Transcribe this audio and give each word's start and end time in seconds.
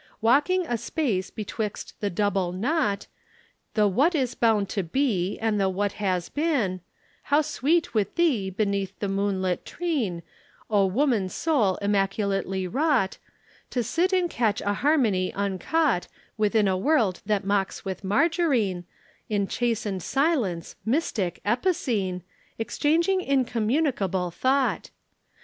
"'Walking 0.19 0.65
a 0.65 0.79
space 0.79 1.29
betwixt 1.29 1.93
the 1.99 2.09
double 2.09 2.51
Naught, 2.51 3.05
The 3.75 3.87
What 3.87 4.15
Is 4.15 4.33
Bound 4.33 4.67
to 4.69 4.81
Be 4.81 5.37
and 5.37 5.59
What 5.75 5.91
Has 5.91 6.27
Been, 6.27 6.81
How 7.25 7.43
sweet 7.43 7.93
with 7.93 8.15
Thee 8.15 8.49
beneath 8.49 8.97
the 8.97 9.07
moonlit 9.07 9.63
treen, 9.63 10.23
O 10.71 10.87
woman 10.87 11.29
soul 11.29 11.75
immaculately 11.83 12.65
wrought, 12.65 13.19
To 13.69 13.83
sit 13.83 14.11
and 14.11 14.27
catch 14.27 14.59
a 14.61 14.73
harmony 14.73 15.31
uncaught 15.35 16.07
Within 16.35 16.67
a 16.67 16.75
world 16.75 17.21
that 17.27 17.45
mocks 17.45 17.85
with 17.85 18.03
margarine, 18.03 18.85
In 19.29 19.47
chastened 19.47 20.01
silence, 20.01 20.75
mystic, 20.83 21.41
epicene, 21.45 22.23
Exchanging 22.57 23.21
incommunicable 23.21 24.31
thought. 24.31 24.89